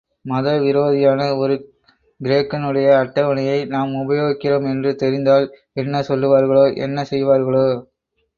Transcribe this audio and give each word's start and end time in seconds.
மத 0.25 0.59
விரோதியான 0.59 1.37
ஒரு 1.37 1.55
கிரேக்கனுடைய 2.21 2.87
அட்டவணையை 3.01 3.67
நாம் 3.67 3.93
உபயோகிக்கிறோம் 3.99 4.67
என்று 4.71 4.95
தெரிந்தால் 4.95 5.45
என்ன 5.73 6.01
சொல்லுவார்களோ, 6.01 6.65
என்ன 6.79 7.05
செய்வார்களோ? 7.11 7.65